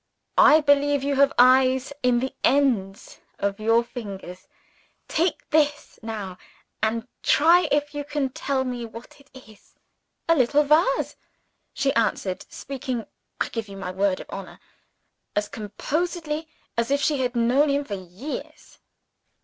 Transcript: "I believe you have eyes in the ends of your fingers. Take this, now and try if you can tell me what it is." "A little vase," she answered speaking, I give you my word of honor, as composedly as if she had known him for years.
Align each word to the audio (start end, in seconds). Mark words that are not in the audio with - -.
"I 0.39 0.61
believe 0.61 1.03
you 1.03 1.13
have 1.17 1.31
eyes 1.37 1.93
in 2.01 2.21
the 2.21 2.33
ends 2.43 3.19
of 3.37 3.59
your 3.59 3.83
fingers. 3.83 4.47
Take 5.07 5.47
this, 5.51 5.99
now 6.01 6.39
and 6.81 7.07
try 7.21 7.67
if 7.71 7.93
you 7.93 8.03
can 8.03 8.29
tell 8.29 8.63
me 8.63 8.83
what 8.83 9.19
it 9.19 9.29
is." 9.47 9.75
"A 10.27 10.33
little 10.35 10.63
vase," 10.63 11.17
she 11.71 11.93
answered 11.93 12.47
speaking, 12.51 13.05
I 13.39 13.49
give 13.49 13.67
you 13.67 13.77
my 13.77 13.91
word 13.91 14.19
of 14.19 14.25
honor, 14.31 14.59
as 15.35 15.47
composedly 15.47 16.47
as 16.75 16.89
if 16.89 16.99
she 16.99 17.17
had 17.21 17.35
known 17.35 17.69
him 17.69 17.83
for 17.83 17.93
years. 17.93 18.79